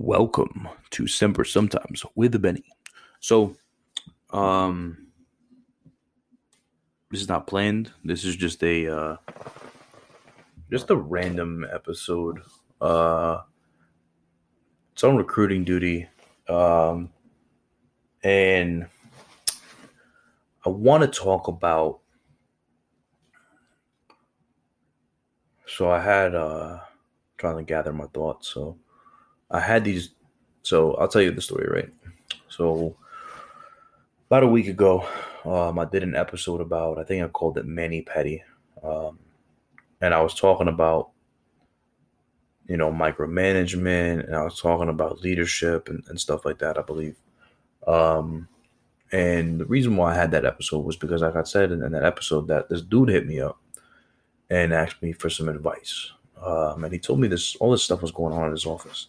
[0.00, 2.62] Welcome to Semper Sometimes with Benny.
[3.18, 3.56] So,
[4.30, 5.08] um,
[7.10, 7.90] this is not planned.
[8.04, 9.16] This is just a uh,
[10.70, 12.38] just a random episode.
[12.80, 13.40] Uh,
[14.92, 16.08] it's on recruiting duty,
[16.48, 17.10] um,
[18.22, 18.86] and
[20.64, 21.98] I want to talk about.
[25.66, 26.78] So I had uh,
[27.36, 28.46] trying to gather my thoughts.
[28.46, 28.78] So
[29.50, 30.10] I had these.
[30.62, 31.90] So I'll tell you the story, right?
[32.48, 32.96] So
[34.28, 35.06] about a week ago,
[35.44, 36.98] um, I did an episode about.
[36.98, 38.42] I think I called it Manny Petty,
[38.82, 39.18] um,
[40.00, 41.10] and I was talking about
[42.66, 46.78] you know micromanagement, and I was talking about leadership and, and stuff like that.
[46.78, 47.16] I believe.
[47.86, 48.48] Um,
[49.10, 51.92] and the reason why I had that episode was because, like I said in, in
[51.92, 53.58] that episode, that this dude hit me up
[54.50, 56.12] and asked me for some advice.
[56.42, 59.08] Um, and he told me this all this stuff was going on in his office.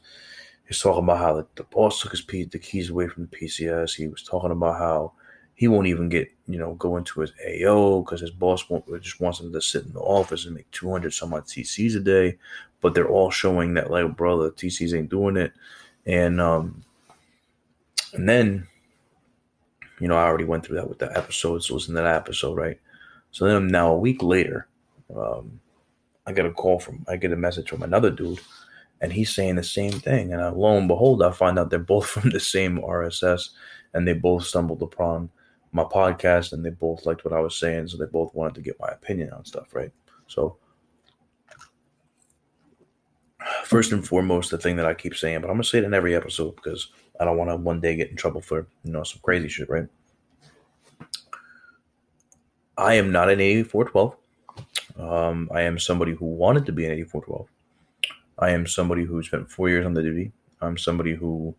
[0.70, 3.36] He's talking about how the, the boss took his piece, the keys away from the
[3.36, 3.96] PCS.
[3.96, 5.14] He was talking about how
[5.56, 9.20] he won't even get, you know, go into his AO because his boss won't, just
[9.20, 12.38] wants him to sit in the office and make 200 some odd TCs a day.
[12.82, 15.54] But they're all showing that, like, brother, TCs ain't doing it.
[16.06, 16.84] And, um,
[18.14, 18.68] and then,
[20.00, 21.64] you know, I already went through that with the episode.
[21.64, 22.80] So listen to that episode, right?
[23.32, 24.68] So then now a week later,
[25.16, 25.60] um,
[26.28, 28.40] I get a call from, I get a message from another dude
[29.02, 30.34] and he's saying the same thing.
[30.34, 33.50] And lo and behold, I find out they're both from the same RSS,
[33.94, 35.30] and they both stumbled upon
[35.72, 38.62] my podcast, and they both liked what I was saying, so they both wanted to
[38.62, 39.92] get my opinion on stuff, right?
[40.28, 40.58] So,
[43.64, 45.94] first and foremost, the thing that I keep saying, but I'm gonna say it in
[45.94, 46.90] every episode because
[47.20, 49.70] I don't want to one day get in trouble for you know some crazy shit,
[49.70, 49.88] right?
[52.78, 54.16] I am not an 8412.
[54.98, 57.48] Um, I am somebody who wanted to be an 8412.
[58.40, 60.32] I am somebody who spent four years on the duty.
[60.62, 61.56] I'm somebody who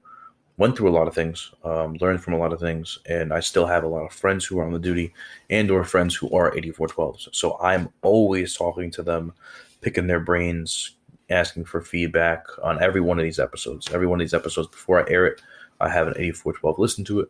[0.56, 3.41] went through a lot of things, um, learned from a lot of things, and I
[3.41, 5.14] still have a lot of friends who are on the duty
[5.48, 7.28] and or friends who are 8412s.
[7.32, 9.32] So I'm always talking to them,
[9.81, 10.97] picking their brains,
[11.31, 13.91] asking for feedback on every one of these episodes.
[13.93, 15.41] Every one of these episodes before I air it,
[15.81, 17.28] I have an 8412 listen to it,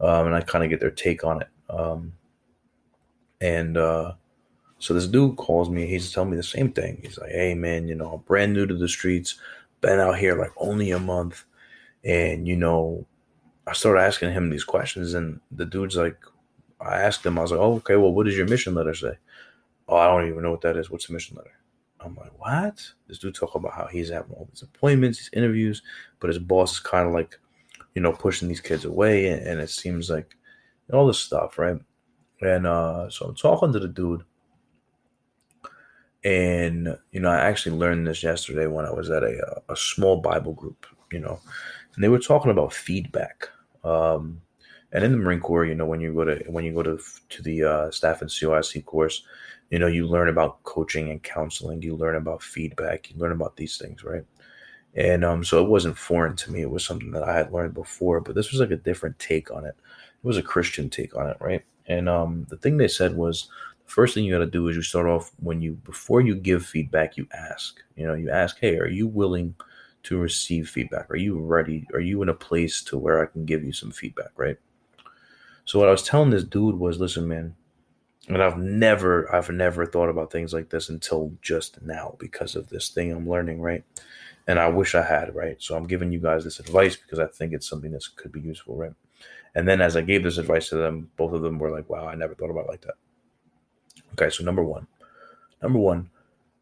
[0.00, 1.48] um, and I kind of get their take on it.
[1.68, 2.14] Um,
[3.40, 4.14] and uh,
[4.82, 5.86] so this dude calls me.
[5.86, 7.00] He's telling me the same thing.
[7.02, 9.36] He's like, "Hey man, you know, I'm brand new to the streets.
[9.80, 11.44] Been out here like only a month,
[12.04, 13.06] and you know,
[13.66, 16.16] I started asking him these questions, and the dude's like,
[16.80, 17.94] I asked him, I was like, "Oh, okay.
[17.96, 19.18] Well, what does your mission letter say?"
[19.88, 20.90] Oh, I don't even know what that is.
[20.90, 21.52] What's the mission letter?
[22.00, 22.84] I'm like, what?
[23.06, 25.82] This dude talk about how he's having all these appointments, these interviews,
[26.20, 27.38] but his boss is kind of like,
[27.94, 30.36] you know, pushing these kids away, and, and it seems like
[30.92, 31.78] all this stuff, right?
[32.40, 34.24] And uh, so I'm talking to the dude
[36.24, 40.20] and, you know, I actually learned this yesterday when I was at a, a small
[40.20, 41.40] Bible group, you know,
[41.94, 43.48] and they were talking about feedback.
[43.84, 44.40] Um,
[44.92, 47.00] and in the Marine Corps, you know, when you go to when you go to
[47.30, 49.22] to the uh, staff NCOIC course,
[49.70, 51.82] you know, you learn about coaching and counseling.
[51.82, 53.10] You learn about feedback.
[53.10, 54.24] You learn about these things, right?
[54.94, 56.60] And um, so it wasn't foreign to me.
[56.60, 59.50] It was something that I had learned before, but this was like a different take
[59.50, 59.74] on it.
[59.78, 61.64] It was a Christian take on it, right?
[61.86, 63.48] And um, the thing they said was
[63.86, 66.64] first thing you got to do is you start off when you before you give
[66.64, 69.54] feedback you ask you know you ask hey are you willing
[70.04, 71.10] to receive feedback?
[71.10, 71.86] Are you ready?
[71.92, 74.30] Are you in a place to where i can give you some feedback?
[74.36, 74.58] Right?
[75.64, 77.54] So what i was telling this dude was listen man
[78.28, 82.68] and i've never i've never thought about things like this until just now because of
[82.68, 83.84] this thing i'm learning right?
[84.48, 85.56] And i wish i had right?
[85.60, 88.40] So i'm giving you guys this advice because i think it's something that could be
[88.40, 88.94] useful right?
[89.54, 92.06] And then as i gave this advice to them both of them were like wow
[92.08, 92.94] i never thought about like that
[94.12, 94.86] Okay, so number one,
[95.62, 96.10] number one,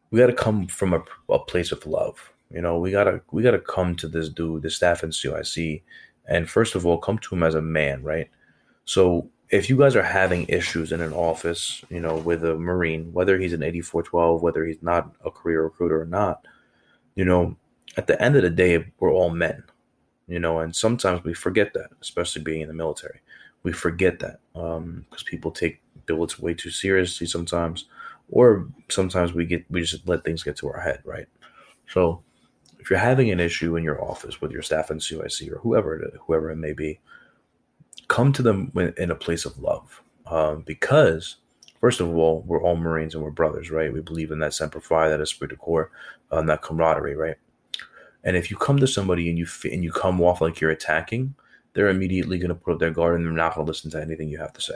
[0.09, 2.31] we got to come from a, a place of love.
[2.53, 5.81] You know, we gotta we gotta come to this dude, the staff NCOIC,
[6.27, 8.29] and first of all, come to him as a man, right?
[8.83, 13.11] So if you guys are having issues in an office, you know, with a Marine,
[13.13, 16.45] whether he's an 8412, whether he's not a career recruiter or not,
[17.15, 17.55] you know,
[17.97, 19.63] at the end of the day, we're all men,
[20.27, 23.19] you know, and sometimes we forget that, especially being in the military.
[23.63, 25.81] We forget that because um, people take
[26.11, 27.85] billets way too seriously sometimes,
[28.29, 31.27] or sometimes we get we just let things get to our head, right?
[31.87, 32.23] So
[32.79, 35.99] if you're having an issue in your office with your staff in CIC or whoever
[35.99, 36.99] it, whoever it may be,
[38.07, 41.37] come to them in a place of love, um, because
[41.79, 43.93] first of all, we're all Marines and we're brothers, right?
[43.93, 45.91] We believe in that semper fi, that esprit de corps,
[46.31, 47.35] um, that camaraderie, right?
[48.23, 51.35] And if you come to somebody and you and you come off like you're attacking,
[51.73, 54.01] they're immediately going to put up their guard and they're not going to listen to
[54.01, 54.75] anything you have to say.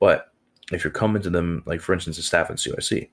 [0.00, 0.32] But
[0.72, 3.08] if you're coming to them, like for instance, the staff NCOIC,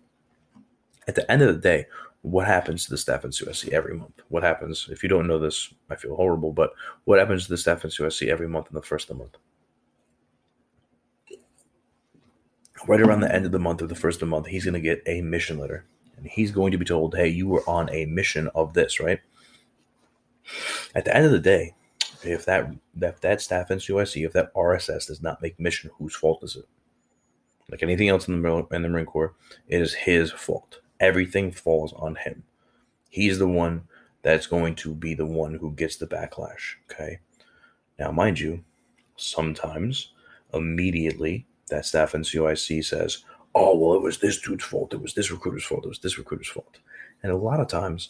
[1.07, 1.85] at the end of the day,
[2.23, 4.21] what happens to the staff in COSC every month?
[4.29, 5.73] What happens if you don't know this?
[5.89, 6.71] I feel horrible, but
[7.03, 9.37] what happens to the staff in COSC every month in the first of the month?
[12.87, 14.73] Right around the end of the month or the first of the month, he's going
[14.73, 15.85] to get a mission letter,
[16.17, 19.19] and he's going to be told, "Hey, you were on a mission of this, right?"
[20.95, 21.75] At the end of the day,
[22.23, 26.15] if that if that staff in COSC, if that RSS does not make mission, whose
[26.15, 26.67] fault is it?
[27.73, 29.33] Like anything else in the in the Marine Corps,
[29.67, 30.81] it is his fault.
[30.99, 32.43] Everything falls on him.
[33.09, 33.87] He's the one
[34.21, 36.75] that's going to be the one who gets the backlash.
[36.85, 37.17] Okay.
[37.97, 38.63] Now, mind you,
[39.15, 40.11] sometimes
[40.53, 43.25] immediately that staff NCOIC says,
[43.55, 44.93] "Oh, well, it was this dude's fault.
[44.93, 45.83] It was this recruiter's fault.
[45.85, 46.77] It was this recruiter's fault."
[47.23, 48.09] And a lot of times,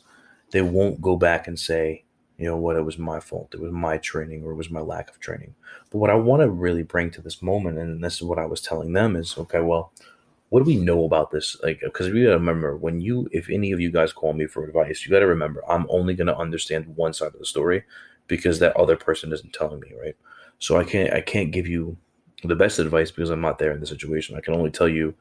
[0.52, 2.04] they won't go back and say,
[2.38, 3.54] you know what, it was my fault.
[3.54, 5.54] It was my training or it was my lack of training.
[5.92, 8.46] But what I want to really bring to this moment, and this is what I
[8.46, 9.94] was telling them, is okay, well,
[10.50, 11.58] what do we know about this?
[11.64, 14.66] Like, because we gotta remember when you, if any of you guys call me for
[14.66, 17.84] advice, you gotta remember I'm only gonna understand one side of the story
[18.28, 20.16] because that other person isn't telling me, right?
[20.60, 21.98] So I can't, I can't give you
[22.44, 24.36] the best advice because I'm not there in the situation.
[24.36, 25.14] I can only tell you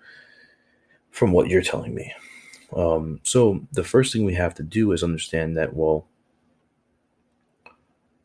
[1.11, 2.13] from what you're telling me.
[2.75, 6.07] Um, so the first thing we have to do is understand that, well,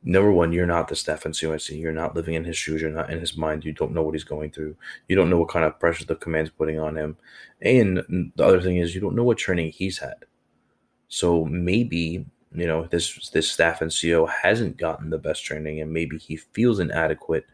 [0.03, 1.79] number one, you're not the staff Stefan COSC.
[1.79, 2.81] You're not living in his shoes.
[2.81, 3.65] You're not in his mind.
[3.65, 4.75] You don't know what he's going through.
[5.07, 7.17] You don't know what kind of pressure the command's putting on him.
[7.61, 10.25] And the other thing is, you don't know what training he's had.
[11.07, 16.17] So maybe you know this this staff NCO hasn't gotten the best training, and maybe
[16.17, 17.45] he feels inadequate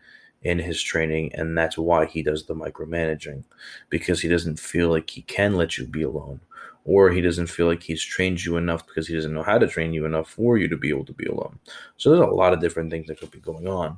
[0.43, 3.43] in his training, and that's why he does the micromanaging
[3.89, 6.39] because he doesn't feel like he can let you be alone
[6.85, 9.67] or he doesn't feel like he's trained you enough because he doesn't know how to
[9.67, 11.59] train you enough for you to be able to be alone.
[11.97, 13.97] So there's a lot of different things that could be going on.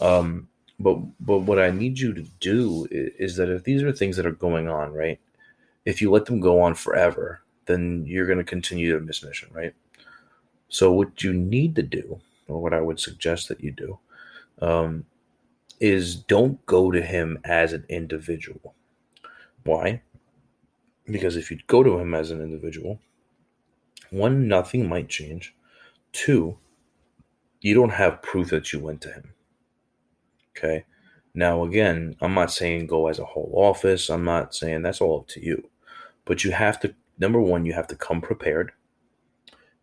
[0.00, 0.48] Um,
[0.80, 4.16] but but what I need you to do is, is that if these are things
[4.16, 5.20] that are going on, right?
[5.84, 9.48] If you let them go on forever, then you're going to continue to miss mission,
[9.52, 9.74] right?
[10.68, 13.98] So what you need to do, or what I would suggest that you do,
[14.60, 15.04] um,
[15.78, 18.74] is don't go to him as an individual.
[19.64, 20.02] Why?
[21.06, 22.98] Because if you go to him as an individual,
[24.10, 25.54] one, nothing might change.
[26.12, 26.56] Two,
[27.60, 29.34] you don't have proof that you went to him.
[30.56, 30.84] Okay.
[31.34, 34.08] Now, again, I'm not saying go as a whole office.
[34.08, 35.68] I'm not saying that's all up to you.
[36.24, 38.72] But you have to, number one, you have to come prepared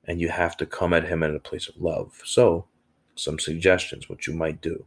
[0.06, 2.22] and you have to come at him in a place of love.
[2.24, 2.66] So,
[3.16, 4.86] some suggestions, what you might do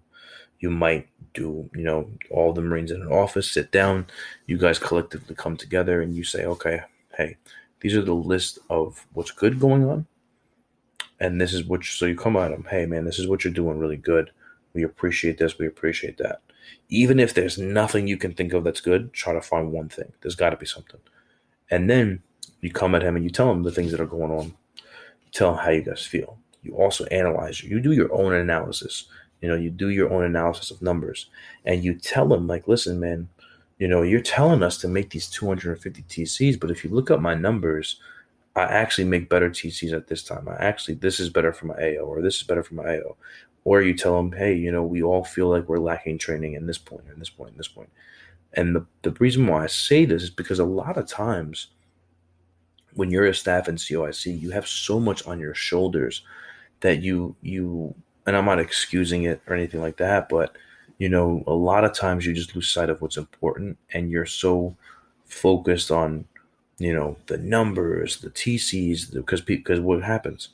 [0.64, 4.06] you might do, you know, all the Marines in an office, sit down,
[4.46, 6.80] you guys collectively come together and you say, okay,
[7.18, 7.36] hey,
[7.80, 10.06] these are the list of what's good going on.
[11.20, 13.52] And this is what, so you come at them, hey, man, this is what you're
[13.52, 14.30] doing really good.
[14.72, 15.58] We appreciate this.
[15.58, 16.40] We appreciate that.
[16.88, 20.10] Even if there's nothing you can think of that's good, try to find one thing.
[20.22, 21.00] There's got to be something.
[21.70, 22.22] And then
[22.62, 24.46] you come at him and you tell him the things that are going on.
[24.46, 26.38] You tell him how you guys feel.
[26.62, 27.62] You also analyze.
[27.62, 29.08] You do your own analysis
[29.44, 31.26] you know you do your own analysis of numbers
[31.66, 33.28] and you tell them like listen man
[33.78, 37.20] you know you're telling us to make these 250 tcs but if you look up
[37.20, 38.00] my numbers
[38.56, 40.48] i actually make better tcs at this time.
[40.48, 43.16] I actually this is better for my ao or this is better for my ao
[43.64, 46.66] or you tell them hey you know we all feel like we're lacking training in
[46.66, 47.90] this point, point and this point, point and this point.
[48.54, 51.66] And the, the reason why i say this is because a lot of times
[52.94, 56.22] when you're a staff NCOIC you have so much on your shoulders
[56.80, 57.94] that you you
[58.26, 60.56] and I'm not excusing it or anything like that, but
[60.98, 64.26] you know, a lot of times you just lose sight of what's important and you're
[64.26, 64.76] so
[65.26, 66.24] focused on,
[66.78, 70.50] you know, the numbers, the TCs, because because what happens?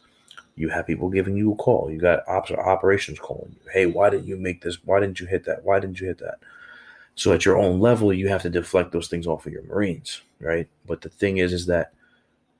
[0.56, 1.90] You have people giving you a call.
[1.90, 3.71] You got ops operations calling you.
[3.73, 4.85] Hey, why didn't you make this?
[4.85, 5.64] Why didn't you hit that?
[5.64, 6.38] Why didn't you hit that?
[7.14, 10.23] So at your own level, you have to deflect those things off of your Marines,
[10.40, 10.68] right?
[10.87, 11.92] But the thing is, is that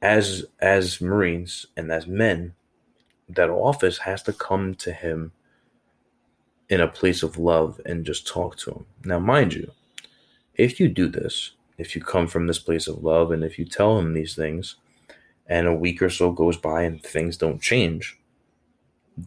[0.03, 2.55] as as Marines and as men,
[3.35, 5.33] that office has to come to him
[6.69, 8.87] in a place of love and just talk to him.
[9.05, 9.73] Now, mind you,
[10.55, 13.65] if you do this, if you come from this place of love and if you
[13.65, 14.77] tell him these things,
[15.47, 18.19] and a week or so goes by and things don't change,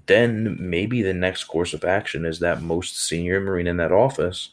[0.06, 4.52] then maybe the next course of action is that most senior Marine in that office,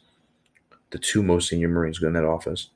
[0.91, 2.71] the two most senior Marines in that office.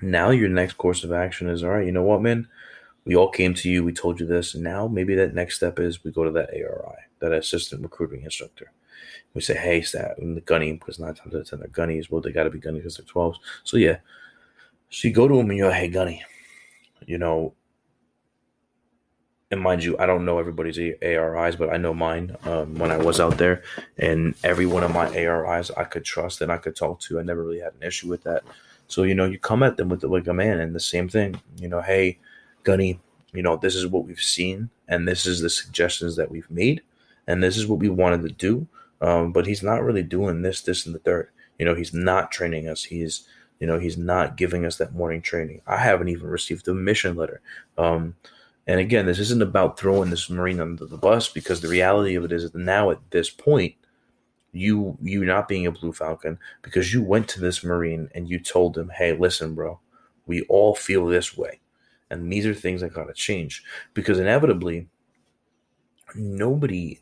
[0.00, 2.48] Now your next course of action is all right, you know what, man?
[3.04, 5.78] We all came to you, we told you this, and now maybe that next step
[5.78, 8.72] is we go to that ARI, that assistant recruiting instructor.
[9.34, 12.10] We say, hey, stat, and the gunny, because nine times out of ten they're gunnies.
[12.10, 13.36] Well, they got to be gunny because they're 12s.
[13.64, 13.96] So, yeah.
[14.90, 16.22] So you go to them and you're like, hey, gunny,
[17.06, 17.54] you know,
[19.52, 22.96] and mind you, I don't know everybody's ARIs, but I know mine um, when I
[22.96, 23.62] was out there.
[23.98, 27.20] And every one of my ARIs I could trust and I could talk to.
[27.20, 28.44] I never really had an issue with that.
[28.88, 31.06] So, you know, you come at them with the, like a man and the same
[31.06, 32.18] thing, you know, hey,
[32.64, 33.00] Gunny,
[33.32, 36.82] you know, this is what we've seen, and this is the suggestions that we've made,
[37.26, 38.66] and this is what we wanted to do.
[39.00, 41.30] Um, but he's not really doing this, this, and the third.
[41.58, 42.84] You know, he's not training us.
[42.84, 43.26] He's,
[43.58, 45.60] you know, he's not giving us that morning training.
[45.66, 47.40] I haven't even received a mission letter.
[47.76, 48.14] Um,
[48.66, 52.24] and again, this isn't about throwing this Marine under the bus because the reality of
[52.24, 53.74] it is that now at this point,
[54.52, 58.38] you you not being a Blue Falcon because you went to this Marine and you
[58.38, 59.80] told him, "Hey, listen, bro,
[60.26, 61.60] we all feel this way,
[62.12, 63.62] and these are things that gotta change."
[63.94, 64.88] Because inevitably,
[66.14, 67.00] nobody,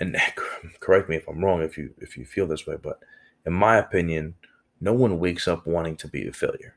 [0.00, 0.16] and
[0.80, 2.98] correct me if I'm wrong if you if you feel this way, but
[3.46, 4.34] in my opinion,
[4.80, 6.76] no one wakes up wanting to be a failure,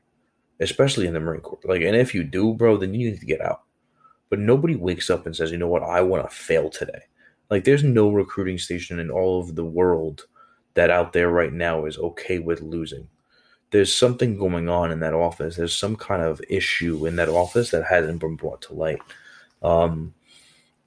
[0.60, 1.60] especially in the Marine Corps.
[1.64, 3.62] Like, and if you do, bro, then you need to get out.
[4.30, 5.82] But nobody wakes up and says, "You know what?
[5.82, 7.02] I want to fail today."
[7.50, 10.26] Like there's no recruiting station in all of the world
[10.74, 13.08] that out there right now is okay with losing.
[13.70, 15.56] There's something going on in that office.
[15.56, 19.00] There's some kind of issue in that office that hasn't been brought to light.
[19.62, 20.14] Um,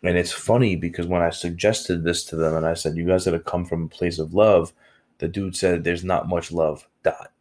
[0.04, 3.26] and it's funny because when I suggested this to them and I said, you guys
[3.26, 4.74] got to come from a place of love,
[5.20, 6.88] the dude said, there's not much love.
[7.04, 7.32] Dot.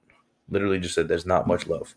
[0.51, 1.95] Literally just said, there's not much love.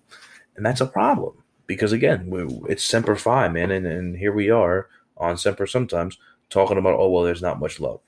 [0.55, 3.71] And that's a problem because, again, we, it's Semper Fi, man.
[3.71, 6.17] And, and here we are on Semper sometimes
[6.49, 7.99] talking about, oh well, there's not much love.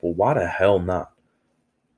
[0.00, 1.13] Well, why the hell not?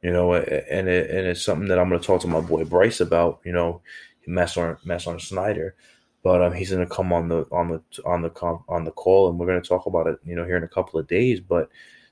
[0.07, 2.65] You know, and it, and it's something that I'm going to talk to my boy
[2.65, 3.41] Bryce about.
[3.45, 3.83] You know,
[4.25, 5.75] Masson Masson Snyder,
[6.23, 8.31] but um, he's going to come on the on the on the
[8.69, 10.21] on the call, and we're going to talk about it.
[10.25, 11.41] You know, here in a couple of days.
[11.41, 11.71] But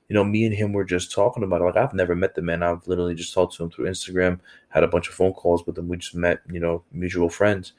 [0.09, 1.63] you know, me and him were just talking about it.
[1.63, 2.63] Like I've never met the man.
[2.63, 4.41] I've literally just talked to him through Instagram.
[4.67, 5.87] Had a bunch of phone calls with him.
[5.87, 6.41] We just met.
[6.51, 7.71] You know, mutual friends,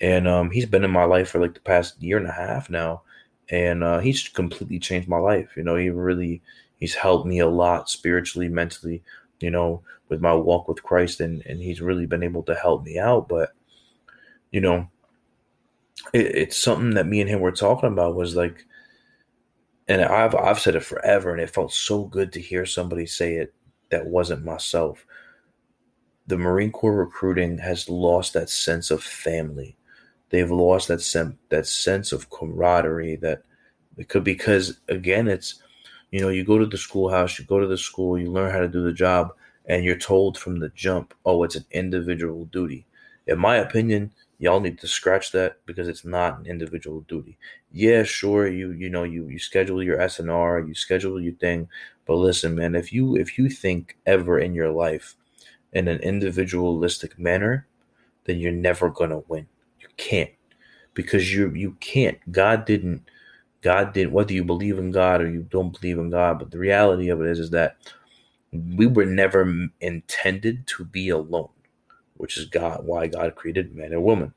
[0.00, 2.70] and um, he's been in my life for like the past year and a half
[2.70, 3.02] now
[3.50, 5.50] and uh, he's completely changed my life.
[5.56, 6.42] You know, he really
[6.76, 9.02] he's helped me a lot spiritually, mentally,
[9.40, 12.84] you know, with my walk with Christ, and and he's really been able to help
[12.84, 13.28] me out.
[13.28, 13.52] But
[14.50, 14.88] you know,
[16.12, 18.66] it, it's something that me and him were talking about was like,
[19.86, 23.34] and I've I've said it forever, and it felt so good to hear somebody say
[23.36, 23.54] it
[23.90, 25.04] that wasn't myself.
[26.26, 29.78] The Marine Corps recruiting has lost that sense of family
[30.30, 33.42] they've lost that sem- that sense of camaraderie that
[33.96, 35.62] it could because again it's
[36.10, 38.60] you know you go to the schoolhouse you go to the school you learn how
[38.60, 39.32] to do the job
[39.66, 42.86] and you're told from the jump oh it's an individual duty
[43.26, 47.36] in my opinion y'all need to scratch that because it's not an individual duty
[47.72, 51.68] yeah sure you you know you you schedule your snr you schedule your thing
[52.06, 55.16] but listen man if you if you think ever in your life
[55.72, 57.66] in an individualistic manner
[58.24, 59.46] then you're never to win
[59.80, 60.30] You can't
[60.94, 62.18] because you you can't.
[62.30, 63.02] God didn't.
[63.62, 64.12] God didn't.
[64.12, 67.20] Whether you believe in God or you don't believe in God, but the reality of
[67.20, 67.76] it is is that
[68.52, 71.50] we were never intended to be alone,
[72.16, 72.84] which is God.
[72.84, 74.32] Why God created man and woman.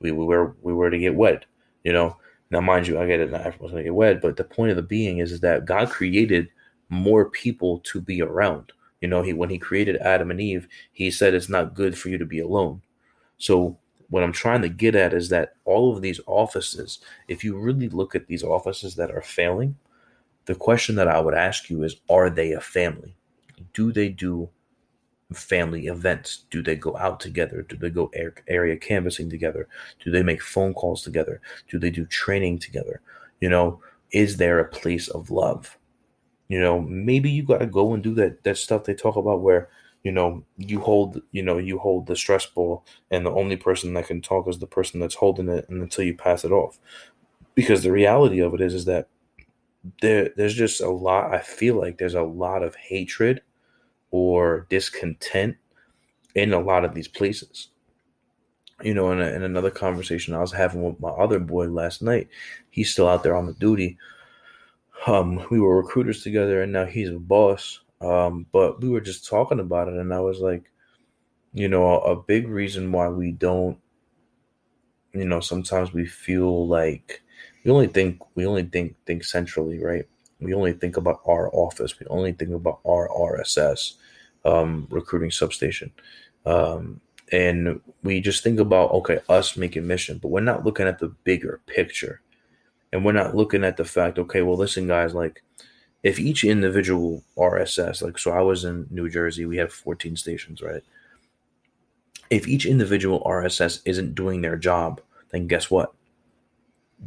[0.00, 1.46] We, we were we were to get wed.
[1.84, 2.16] You know.
[2.50, 3.30] Now, mind you, I get it.
[3.30, 5.90] Not everyone's gonna get wed, but the point of the being is, is that God
[5.90, 6.48] created
[6.88, 8.72] more people to be around.
[9.00, 12.08] You know, he when he created Adam and Eve, he said it's not good for
[12.08, 12.82] you to be alone.
[13.36, 13.78] So
[14.10, 16.98] what I'm trying to get at is that all of these offices,
[17.28, 19.76] if you really look at these offices that are failing,
[20.46, 23.14] the question that I would ask you is are they a family?
[23.74, 24.48] Do they do
[25.32, 26.44] family events?
[26.50, 27.62] Do they go out together?
[27.62, 28.10] Do they go
[28.46, 29.68] area canvassing together?
[30.02, 31.40] Do they make phone calls together?
[31.68, 33.02] Do they do training together?
[33.40, 35.76] You know, is there a place of love?
[36.48, 39.42] You know, maybe you got to go and do that that stuff they talk about
[39.42, 39.68] where
[40.04, 43.94] you know you hold you know you hold the stress ball and the only person
[43.94, 46.78] that can talk is the person that's holding it and until you pass it off.
[47.54, 49.08] Because the reality of it is is that
[50.02, 53.40] there there's just a lot i feel like there's a lot of hatred
[54.10, 55.56] or discontent
[56.34, 57.68] in a lot of these places.
[58.82, 62.02] You know in, a, in another conversation i was having with my other boy last
[62.02, 62.28] night
[62.70, 63.98] he's still out there on the duty.
[65.06, 69.26] Um we were recruiters together and now he's a boss um, but we were just
[69.26, 70.70] talking about it, and I was like,
[71.52, 73.78] you know, a, a big reason why we don't,
[75.12, 77.22] you know, sometimes we feel like
[77.64, 80.06] we only think we only think think centrally, right?
[80.40, 81.98] We only think about our office.
[81.98, 83.94] We only think about our RSS
[84.44, 85.90] um, recruiting substation.
[86.46, 87.00] Um,
[87.32, 91.08] and we just think about okay us making mission but we're not looking at the
[91.24, 92.20] bigger picture
[92.92, 95.42] and we're not looking at the fact okay well listen guys like
[96.02, 100.62] if each individual RSS, like so I was in New Jersey, we have 14 stations,
[100.62, 100.82] right?
[102.30, 105.00] If each individual RSS isn't doing their job,
[105.30, 105.92] then guess what?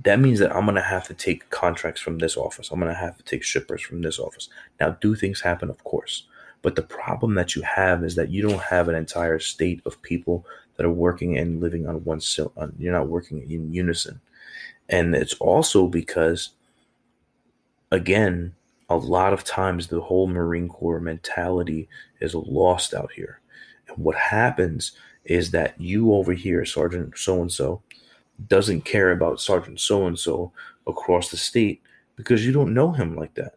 [0.04, 2.72] That means that I'm to have to take contracts from this office.
[2.72, 4.50] I'm to have to take shippers from this office.
[4.80, 5.70] Now, do things happen?
[5.70, 6.28] Of course.
[6.62, 10.02] But the problem that you have is that you don't have an entire state of
[10.02, 10.46] people
[10.78, 12.22] that are working and living on one.
[12.78, 14.22] You're not working in unison
[14.90, 16.50] And it's also because,
[17.92, 18.54] again,
[18.92, 21.88] a lot of times the whole Marine Corps mentality
[22.20, 23.42] is lost out here.
[23.88, 24.94] And what happens
[25.26, 27.82] is that you over here, Sergeant so and so,
[28.48, 30.52] doesn't care about Sergeant so and so
[30.88, 31.82] across the state
[32.16, 33.56] because you don't know him like that.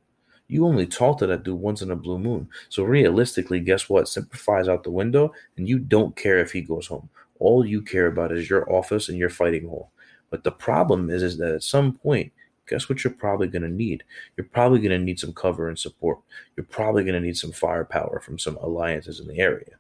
[0.49, 2.49] You only talk to that dude once in a blue moon.
[2.69, 4.09] So realistically, guess what?
[4.09, 7.09] Semper Fi's out the window, and you don't care if he goes home.
[7.39, 9.91] All you care about is your office and your fighting hole.
[10.31, 12.31] But the problem is, is that at some point,
[12.67, 14.05] guess what you're probably going to need?
[14.37, 16.19] You're probably going to need some cover and support.
[16.57, 19.77] You're probably going to need some firepower from some alliances in the area.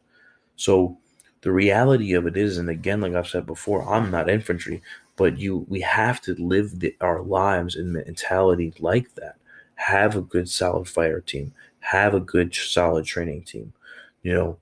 [0.56, 0.98] So
[1.42, 4.82] the reality of it is, and again, like I've said before, I'm not infantry,
[5.16, 9.36] but you we have to live the, our lives in mentality like that.
[9.76, 11.52] Have a good, solid fire team.
[11.80, 13.72] Have a good, solid training team.
[14.22, 14.58] You know,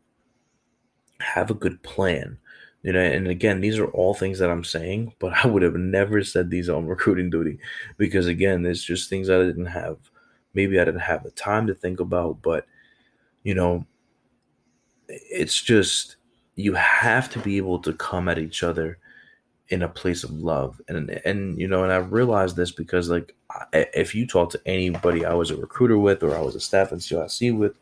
[1.20, 2.38] have a good plan.
[2.82, 5.76] You know, and again, these are all things that I'm saying, but I would have
[5.76, 7.58] never said these on recruiting duty
[7.96, 9.98] because again, there's just things I didn't have.
[10.54, 12.66] Maybe I didn't have the time to think about, but
[13.42, 13.86] you know,
[15.08, 16.16] it's just
[16.56, 18.98] you have to be able to come at each other
[19.68, 23.34] in a place of love and and you know and i realized this because like
[23.72, 26.92] if you talk to anybody i was a recruiter with or i was a staff
[26.92, 27.74] in CIC with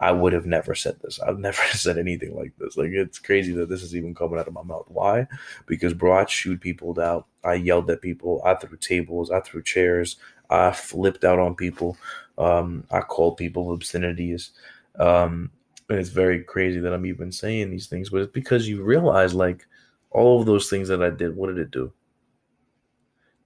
[0.00, 1.20] i would have never said this.
[1.20, 2.76] I've never said anything like this.
[2.76, 4.86] Like it's crazy that this is even coming out of my mouth.
[4.88, 5.26] Why?
[5.66, 7.26] Because bro i chewed people out.
[7.44, 8.42] I yelled at people.
[8.44, 9.30] I threw tables.
[9.30, 10.16] I threw chairs.
[10.50, 11.96] I flipped out on people.
[12.36, 14.50] Um, i called people obscenities.
[14.98, 15.50] Um,
[15.88, 19.34] and it's very crazy that I'm even saying these things, but it's because you realize
[19.34, 19.66] like
[20.10, 21.92] all of those things that I did, what did it do?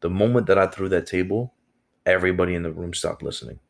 [0.01, 1.55] The moment that I threw that table,
[2.05, 3.61] everybody in the room stopped listening.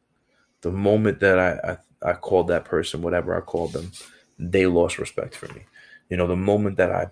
[0.62, 3.92] The moment that I, I, I called that person, whatever I called them,
[4.38, 5.64] they lost respect for me.
[6.09, 7.06] You know, the moment that I,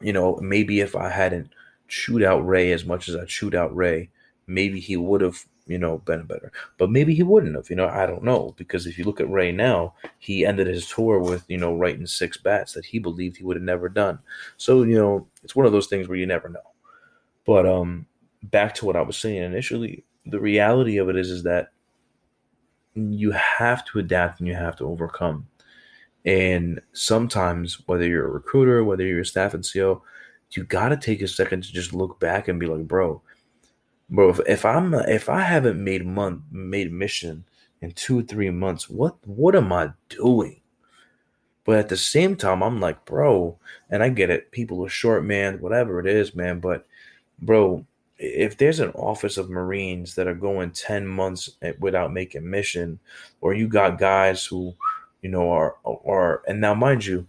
[0.00, 1.50] you know, maybe if I hadn't
[1.88, 4.10] chewed out Ray as much as I chewed out Ray,
[4.46, 6.52] maybe he would have you know, been better.
[6.78, 8.54] But maybe he wouldn't have, you know, I don't know.
[8.56, 12.06] Because if you look at Ray now, he ended his tour with, you know, writing
[12.06, 14.20] six bats that he believed he would have never done.
[14.56, 16.60] So, you know, it's one of those things where you never know.
[17.44, 18.06] But um
[18.42, 21.72] back to what I was saying initially, the reality of it is is that
[22.96, 25.46] you have to adapt and you have to overcome.
[26.24, 30.00] And sometimes, whether you're a recruiter, whether you're a staff and CEO,
[30.50, 33.22] you got to take a second to just look back and be like, bro,
[34.10, 34.30] bro.
[34.30, 37.44] If, if I'm if I haven't made month made mission
[37.80, 40.60] in two three months, what what am I doing?
[41.64, 43.58] But at the same time, I'm like, bro,
[43.90, 44.52] and I get it.
[44.52, 45.60] People are short, man.
[45.60, 46.60] Whatever it is, man.
[46.60, 46.86] But
[47.40, 47.84] bro,
[48.18, 52.98] if there's an office of Marines that are going ten months eh, without making mission,
[53.40, 54.74] or you got guys who,
[55.22, 57.26] you know, are are and now mind you,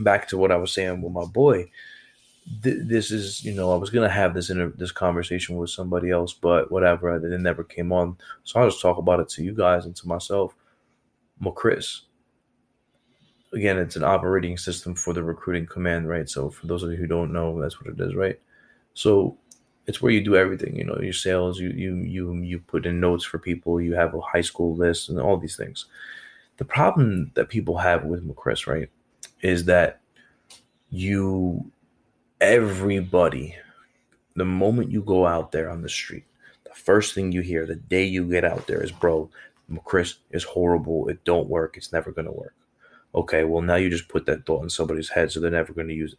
[0.00, 1.70] back to what I was saying with my boy
[2.62, 6.10] th- this is you know I was gonna have this inter- this conversation with somebody
[6.10, 8.16] else, but whatever, it never came on.
[8.44, 10.54] So I'll just talk about it to you guys and to myself.
[11.40, 12.02] Well, MCRIS,
[13.52, 16.28] Again, it's an operating system for the recruiting command, right?
[16.28, 18.38] So for those of you who don't know, that's what it is, right?
[18.94, 19.38] So
[19.88, 20.76] it's where you do everything.
[20.76, 24.14] You know, your sales, you you you you put in notes for people, you have
[24.14, 25.86] a high school list, and all these things.
[26.58, 28.90] The problem that people have with MCRIS, right,
[29.40, 30.00] is that
[30.90, 31.72] you
[32.40, 33.56] everybody,
[34.36, 36.24] the moment you go out there on the street,
[36.64, 39.30] the first thing you hear the day you get out there is, bro,
[39.72, 41.08] MCRIS is horrible.
[41.08, 41.76] It don't work.
[41.76, 42.54] It's never going to work.
[43.14, 45.88] Okay, well, now you just put that thought in somebody's head, so they're never going
[45.88, 46.18] to use it.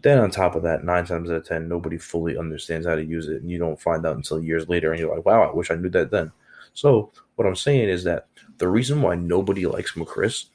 [0.00, 3.04] Then on top of that, nine times out of ten, nobody fully understands how to
[3.04, 5.54] use it, and you don't find out until years later, and you're like, "Wow, I
[5.54, 6.32] wish I knew that then."
[6.74, 8.26] So what I'm saying is that
[8.58, 10.46] the reason why nobody likes MCRIS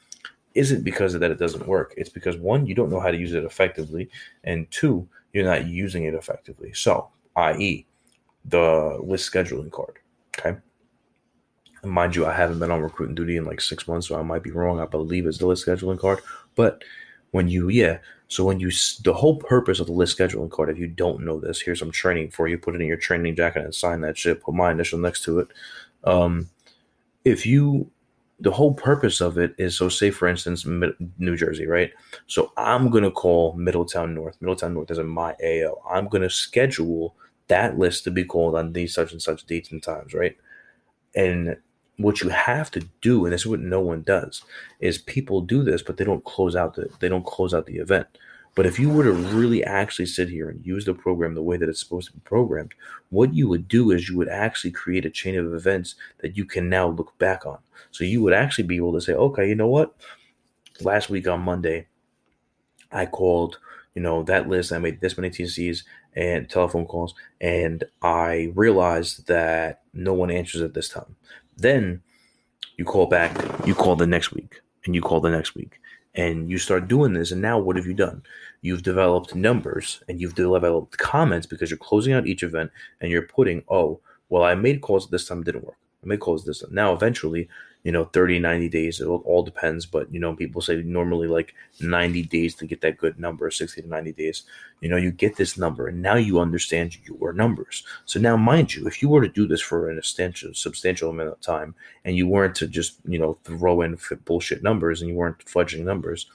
[0.56, 1.94] isn't because of that it doesn't work.
[1.98, 4.10] It's because one, you don't know how to use it effectively,
[4.44, 6.74] and two, you're not using it effectively.
[6.74, 7.86] So, i.e.,
[8.46, 10.00] the list scheduling card.
[10.38, 10.58] Okay.
[11.84, 14.24] And mind you, I haven't been on recruiting duty in like six months, so I
[14.24, 14.80] might be wrong.
[14.80, 16.20] I believe it's the list scheduling card.
[16.56, 16.84] But
[17.38, 18.72] when you, yeah, so when you,
[19.04, 21.92] the whole purpose of the list scheduling card, if you don't know this, here's some
[21.92, 22.58] training for you.
[22.58, 24.42] Put it in your training jacket and sign that shit.
[24.42, 25.48] Put my initial next to it.
[26.04, 26.50] Um,
[27.24, 27.90] if you
[28.40, 30.64] the whole purpose of it is so say for instance
[31.18, 31.92] new jersey right
[32.28, 36.22] so i'm going to call middletown north middletown north is in my ao i'm going
[36.22, 37.16] to schedule
[37.48, 40.38] that list to be called on these such and such dates and times right
[41.16, 41.58] and
[41.98, 44.44] what you have to do and this is what no one does
[44.80, 47.78] is people do this but they don't close out the they don't close out the
[47.78, 48.08] event
[48.58, 51.58] but if you were to really actually sit here and use the program the way
[51.58, 52.74] that it's supposed to be programmed,
[53.12, 56.44] what you would do is you would actually create a chain of events that you
[56.44, 57.60] can now look back on.
[57.92, 59.94] So you would actually be able to say, okay, you know what?
[60.82, 61.86] Last week on Monday,
[62.92, 63.60] I called,
[63.94, 65.84] you know, that list, I made this many TCs
[66.16, 71.16] and telephone calls, and I realized that no one answers at this time.
[71.58, 72.02] Then
[72.78, 75.80] you call back, you call the next week, and you call the next week,
[76.16, 77.32] and you start doing this.
[77.32, 78.22] And now, what have you done?
[78.62, 83.22] You've developed numbers and you've developed comments because you're closing out each event and you're
[83.22, 85.78] putting, oh, well, I made calls this time, didn't work.
[86.04, 86.74] I made calls this time.
[86.74, 87.48] Now, eventually,
[87.84, 91.54] you know 30 90 days it all depends but you know people say normally like
[91.80, 94.44] 90 days to get that good number 60 to 90 days.
[94.82, 97.84] You know you get this number and now you understand your numbers.
[98.06, 101.30] So now mind you if you were to do this for an substantial substantial amount
[101.30, 105.16] of time and you weren't to just you know throw in bullshit numbers and you
[105.16, 106.28] weren't fudging numbers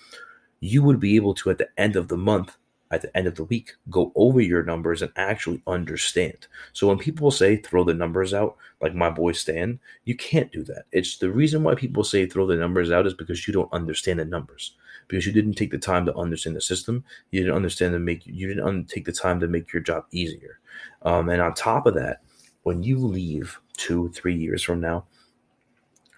[0.61, 2.57] you would be able to at the end of the month
[2.93, 6.47] at the end of the week go over your numbers and actually understand.
[6.73, 10.63] So when people say throw the numbers out, like my boy Stan, you can't do
[10.65, 10.85] that.
[10.93, 14.21] It's the reason why people say throw the numbers out is because you don't understand
[14.21, 14.77] the numbers.
[15.09, 18.25] Because you didn't take the time to understand the system, you didn't understand to make
[18.25, 20.61] you didn't take the time to make your job easier.
[21.03, 22.23] Um, and on top of that,
[22.63, 25.07] when you leave two, three years from now,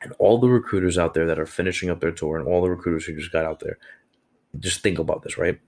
[0.03, 2.69] and all the recruiters out there that are finishing up their tour, and all the
[2.69, 3.79] recruiters who just got out there,
[4.59, 5.59] just think about this, right?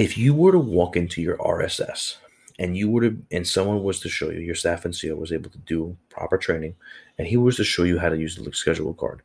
[0.00, 2.16] If you were to walk into your RSS
[2.58, 5.30] and you were to and someone was to show you your staff and CEO was
[5.30, 6.74] able to do proper training
[7.18, 9.20] and he was to show you how to use the schedule card,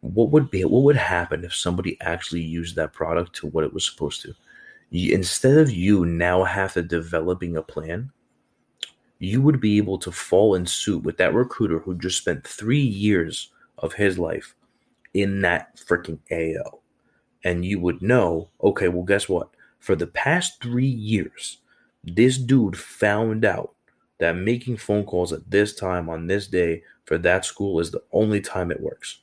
[0.00, 3.74] what would be what would happen if somebody actually used that product to what it
[3.74, 4.34] was supposed to?
[4.88, 8.10] You, instead of you now have to developing a plan,
[9.18, 12.80] you would be able to fall in suit with that recruiter who just spent three
[12.80, 14.54] years of his life
[15.12, 16.78] in that freaking AO.
[17.44, 19.50] And you would know, okay, well, guess what?
[19.78, 21.58] For the past three years,
[22.04, 23.74] this dude found out
[24.18, 28.02] that making phone calls at this time on this day for that school is the
[28.12, 29.20] only time it works.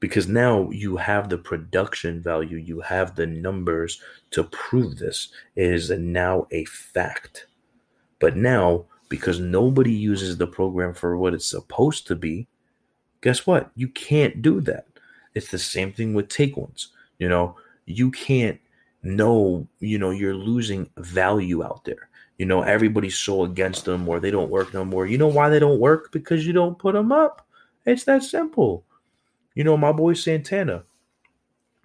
[0.00, 5.28] Because now you have the production value, you have the numbers to prove this.
[5.54, 7.46] It is now a fact.
[8.18, 12.48] But now, because nobody uses the program for what it's supposed to be,
[13.20, 13.70] guess what?
[13.76, 14.86] You can't do that.
[15.34, 16.88] It's the same thing with take ones.
[17.18, 18.58] You know, you can't
[19.02, 22.08] know, you know, you're losing value out there.
[22.38, 25.06] You know, everybody's so against them or they don't work no more.
[25.06, 26.12] You know why they don't work?
[26.12, 27.46] Because you don't put them up.
[27.84, 28.84] It's that simple.
[29.54, 30.84] You know, my boy Santana,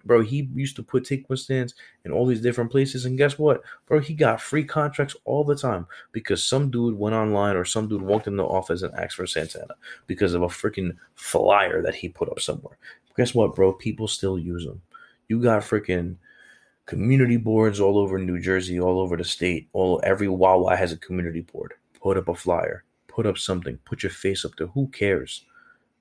[0.04, 3.04] bro, he used to put take stands in all these different places.
[3.04, 3.62] And guess what?
[3.86, 7.88] Bro, he got free contracts all the time because some dude went online or some
[7.88, 9.74] dude walked in the office and asked for Santana
[10.06, 12.78] because of a freaking flyer that he put up somewhere.
[13.16, 13.72] Guess what, bro?
[13.72, 14.80] People still use them.
[15.28, 16.16] You got freaking
[16.88, 19.68] community boards all over New Jersey, all over the state.
[19.74, 21.74] All every Wawa has a community board.
[22.00, 22.82] Put up a flyer.
[23.06, 23.78] Put up something.
[23.84, 24.68] Put your face up there.
[24.68, 25.44] Who cares?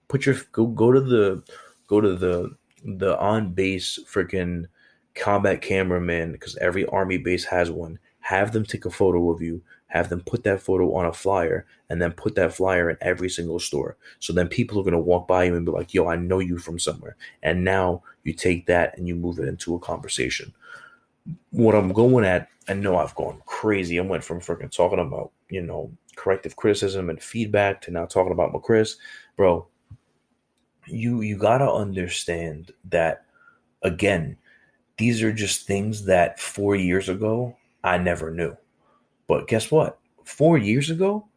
[0.08, 1.44] Put your go go to the
[1.88, 4.66] go to the the on base freaking
[5.14, 8.00] combat cameraman because every army base has one.
[8.22, 9.62] Have them take a photo of you.
[9.88, 13.30] Have them put that photo on a flyer and then put that flyer in every
[13.30, 13.98] single store.
[14.20, 16.40] So then people are going to walk by you and be like, yo, I know
[16.40, 17.16] you from somewhere.
[17.44, 20.54] And now you take that and you move it into a conversation
[21.52, 24.00] what I'm going at, I know I've gone crazy.
[24.00, 28.32] I went from freaking talking about, you know, corrective criticism and feedback to now talking
[28.32, 28.96] about my MCRIS.
[29.36, 29.68] Bro,
[30.86, 33.26] you you gotta understand that
[33.84, 34.38] again,
[34.98, 38.58] these are just things that four years ago I never knew.
[39.28, 40.00] But guess what?
[40.24, 41.28] Four years ago,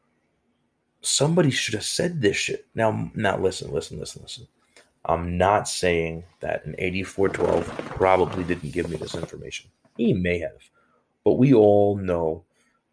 [1.03, 2.67] somebody should have said this shit.
[2.75, 4.47] Now, now listen, listen, listen, listen.
[5.07, 9.71] I'm not saying that an 8412 probably didn't give me this information.
[9.97, 10.71] He may have.
[11.25, 12.45] But we all know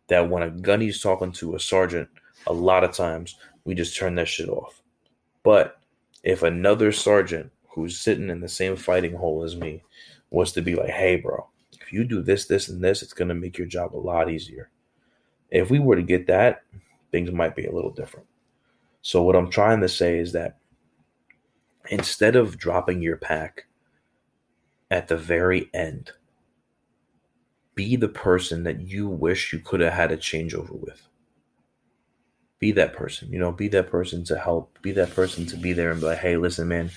[0.07, 2.09] that when a gunny's talking to a sergeant,
[2.45, 4.81] a lot of times we just turn that shit off.
[5.43, 5.79] But
[6.23, 9.83] if another sergeant who's sitting in the same fighting hole as me
[10.29, 11.47] was to be like, hey, bro,
[11.79, 14.29] if you do this, this, and this, it's going to make your job a lot
[14.29, 14.69] easier.
[15.49, 16.63] If we were to get that,
[17.11, 18.27] things might be a little different.
[19.01, 20.57] So, what I'm trying to say is that
[21.89, 23.65] instead of dropping your pack
[24.91, 26.11] at the very end,
[27.75, 31.07] be the person that you wish you could have had a changeover with.
[32.59, 35.73] Be that person, you know, be that person to help, be that person to be
[35.73, 36.89] there and be like, hey, listen, man,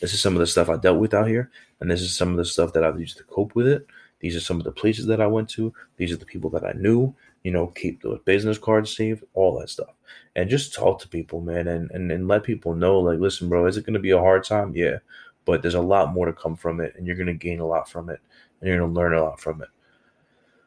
[0.00, 2.30] this is some of the stuff I dealt with out here, and this is some
[2.30, 3.86] of the stuff that I've used to cope with it.
[4.20, 5.72] These are some of the places that I went to.
[5.96, 7.14] These are the people that I knew.
[7.42, 9.94] You know, keep those business cards saved, all that stuff.
[10.36, 13.66] And just talk to people, man, and, and, and let people know, like, listen, bro,
[13.66, 14.72] is it going to be a hard time?
[14.74, 14.98] Yeah.
[15.46, 17.66] But there's a lot more to come from it, and you're going to gain a
[17.66, 18.20] lot from it,
[18.60, 19.68] and you're going to learn a lot from it.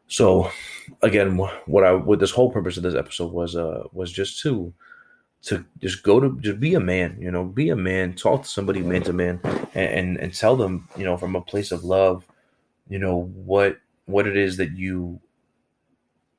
[0.08, 0.52] So
[1.02, 4.74] again, what I what this whole purpose of this episode was uh was just to
[5.44, 8.48] to just go to just be a man, you know, be a man, talk to
[8.48, 9.40] somebody man to man,
[9.74, 12.28] and and tell them, you know, from a place of love,
[12.90, 15.20] you know what what it is that you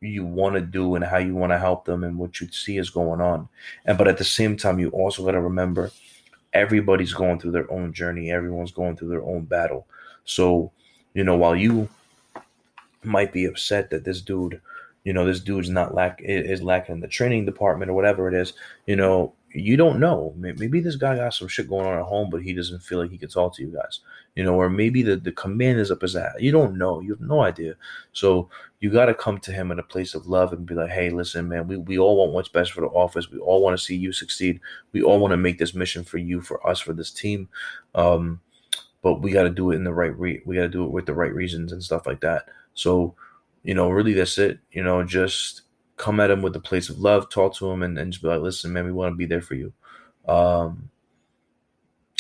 [0.09, 2.79] you want to do and how you want to help them and what you see
[2.79, 3.49] is going on
[3.87, 5.91] and but at the same time you also got to remember
[6.53, 9.87] everybody's going through their own journey everyone's going through their own battle
[10.25, 10.71] so
[11.15, 11.89] you know while you
[13.03, 14.61] might be upset that this dude
[15.05, 18.35] you know this dude's not lack is lacking in the training department or whatever it
[18.35, 18.53] is
[18.87, 20.35] you know you don't know.
[20.37, 23.11] Maybe this guy got some shit going on at home, but he doesn't feel like
[23.11, 24.01] he can talk to you guys.
[24.35, 26.35] You know, or maybe the, the command is up his ass.
[26.41, 27.01] You don't know.
[27.01, 27.75] You have no idea.
[28.13, 28.49] So
[28.81, 31.11] you got to come to him in a place of love and be like, hey,
[31.11, 33.31] listen, man, we, we all want what's best for the office.
[33.31, 34.61] We all want to see you succeed.
[34.93, 37.49] We all want to make this mission for you, for us, for this team.
[37.95, 38.41] Um,
[39.03, 40.91] but we got to do it in the right re- we got to do it
[40.91, 42.47] with the right reasons and stuff like that.
[42.73, 43.15] So,
[43.63, 44.59] you know, really that's it.
[44.73, 45.63] You know, just
[45.97, 48.29] come at him with a place of love, talk to him, and, and just be
[48.29, 49.73] like, listen, man, we want to be there for you.
[50.27, 50.91] Um,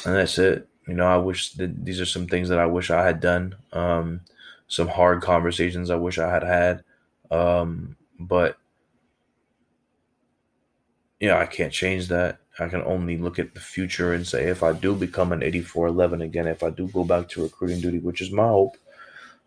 [0.05, 0.68] and that's it.
[0.87, 3.57] You know, I wish that these are some things that I wish I had done.
[3.73, 4.20] Um,
[4.68, 6.85] some hard conversations I wish I had had.
[7.31, 8.59] Um, but
[11.20, 12.38] yeah, I can't change that.
[12.59, 16.23] I can only look at the future and say if I do become an 8411
[16.23, 18.77] again, if I do go back to recruiting duty, which is my hope,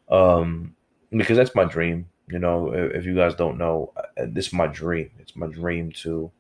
[0.10, 0.76] um,
[1.12, 2.08] because that's my dream.
[2.28, 5.12] You know, if you guys don't know, this is my dream.
[5.20, 6.32] It's my dream to, you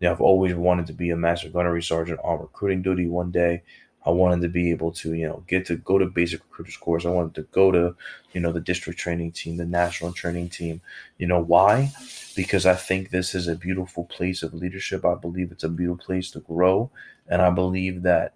[0.00, 3.62] know, I've always wanted to be a master gunnery sergeant on recruiting duty one day.
[4.06, 7.04] I wanted to be able to, you know, get to go to basic recruiters course.
[7.04, 7.94] I wanted to go to,
[8.32, 10.80] you know, the district training team, the national training team.
[11.18, 11.92] You know, why?
[12.34, 15.04] Because I think this is a beautiful place of leadership.
[15.04, 16.90] I believe it's a beautiful place to grow.
[17.28, 18.34] And I believe that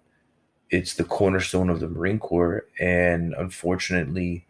[0.69, 2.67] it's the cornerstone of the Marine Corps.
[2.79, 4.45] And unfortunately,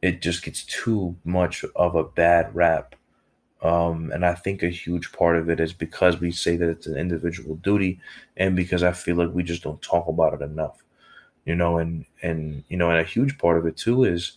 [0.00, 2.94] it just gets too much of a bad rap.
[3.62, 6.86] Um, and I think a huge part of it is because we say that it's
[6.86, 8.00] an individual duty,
[8.36, 10.82] and because I feel like we just don't talk about it enough,
[11.44, 11.78] you know.
[11.78, 14.32] And and you know, and a huge part of it too is,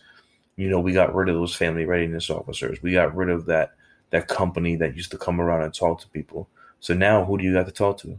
[0.56, 2.82] you know, we got rid of those family readiness officers.
[2.82, 3.74] We got rid of that
[4.10, 6.48] that company that used to come around and talk to people.
[6.80, 8.18] So now, who do you got to talk to?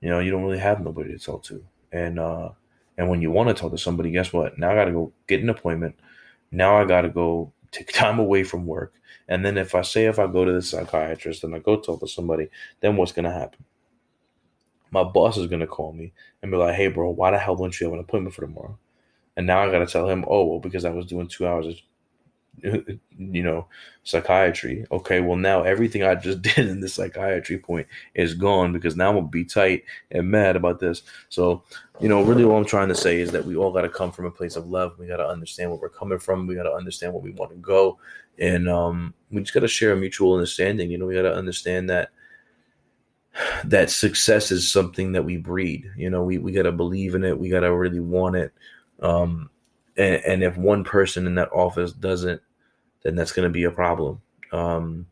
[0.00, 1.64] You know, you don't really have nobody to talk to.
[1.92, 2.50] And uh,
[2.98, 4.58] and when you want to talk to somebody, guess what?
[4.58, 5.96] Now I got to go get an appointment
[6.54, 8.94] now I got to go take time away from work.
[9.28, 12.00] And then if I say if I go to the psychiatrist and I go talk
[12.00, 12.48] to somebody,
[12.80, 13.64] then what's to happen?
[14.90, 17.78] My boss is to call me and be like, hey, bro, why the hell don't
[17.80, 18.78] you have an appointment for tomorrow?
[19.36, 21.66] And now I got to tell him, oh, well, because I was doing two hours
[21.66, 21.74] of
[22.62, 23.66] you know,
[24.04, 24.86] psychiatry.
[24.90, 29.10] Okay, well now everything I just did in the psychiatry point is gone because now
[29.10, 31.02] I'm gonna be tight and mad about this.
[31.28, 31.62] So,
[32.00, 34.26] you know, really what I'm trying to say is that we all gotta come from
[34.26, 34.98] a place of love.
[34.98, 36.46] We gotta understand where we're coming from.
[36.46, 37.98] We gotta understand where we want to go.
[38.38, 40.90] And um, we just gotta share a mutual understanding.
[40.90, 42.10] You know, we gotta understand that
[43.64, 45.90] that success is something that we breed.
[45.96, 48.52] You know, we, we gotta believe in it, we gotta really want it.
[49.00, 49.50] Um,
[49.96, 52.40] and, and if one person in that office doesn't,
[53.02, 54.20] then that's going to be a problem.
[54.52, 55.06] Um,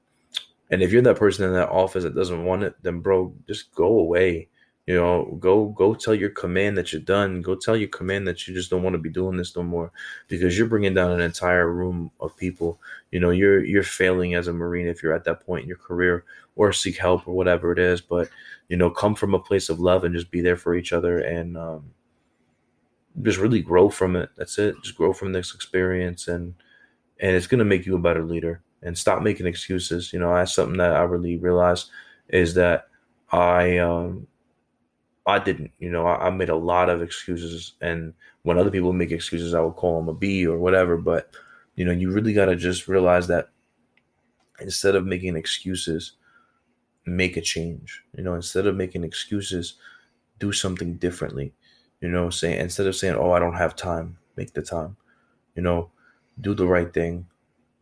[0.70, 3.74] and if you're that person in that office that doesn't want it, then bro, just
[3.74, 4.48] go away.
[4.86, 7.40] You know, go go tell your command that you're done.
[7.40, 9.92] Go tell your command that you just don't want to be doing this no more,
[10.26, 12.80] because you're bringing down an entire room of people.
[13.12, 15.76] You know, you're you're failing as a marine if you're at that point in your
[15.76, 16.24] career,
[16.56, 18.00] or seek help or whatever it is.
[18.00, 18.28] But
[18.68, 21.18] you know, come from a place of love and just be there for each other
[21.20, 21.92] and um,
[23.22, 24.30] just really grow from it.
[24.36, 24.76] That's it.
[24.82, 26.54] Just grow from this experience and
[27.20, 28.62] and it's gonna make you a better leader.
[28.82, 30.12] And stop making excuses.
[30.12, 31.90] You know, that's something that I really realized
[32.28, 32.88] is that
[33.32, 34.26] I um
[35.26, 38.92] I didn't, you know, I, I made a lot of excuses and when other people
[38.92, 40.96] make excuses I would call them a B or whatever.
[40.96, 41.30] But,
[41.76, 43.50] you know, you really gotta just realize that
[44.60, 46.12] instead of making excuses,
[47.06, 48.04] make a change.
[48.16, 49.76] You know, instead of making excuses,
[50.38, 51.54] do something differently
[52.02, 54.96] you know, saying instead of saying, "Oh, I don't have time," make the time.
[55.56, 55.90] You know,
[56.40, 57.26] do the right thing.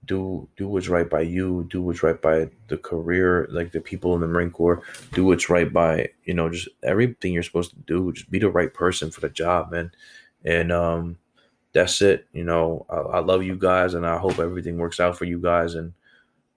[0.06, 1.66] Do do what's right by you.
[1.70, 4.82] Do what's right by the career, like the people in the Marine Corps.
[5.14, 8.12] Do what's right by you know just everything you're supposed to do.
[8.12, 9.92] Just be the right person for the job, man.
[10.44, 11.18] And um,
[11.72, 12.26] that's it.
[12.32, 15.40] You know, I, I love you guys, and I hope everything works out for you
[15.40, 15.74] guys.
[15.76, 15.94] And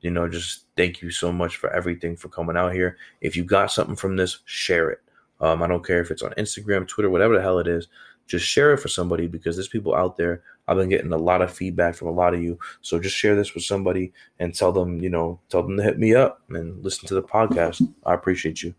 [0.02, 2.97] you know, just thank you so much for everything for coming out here.
[3.21, 5.03] If you got something from this, share it
[5.43, 7.89] um, I don't care if it's on Instagram, Twitter, whatever the hell it is.
[8.27, 10.41] Just share it for somebody because there's people out there.
[10.67, 12.58] I've been getting a lot of feedback from a lot of you.
[12.82, 15.99] So just share this with somebody and tell them, you know, tell them to hit
[15.99, 17.86] me up and listen to the podcast.
[18.06, 18.73] I appreciate you.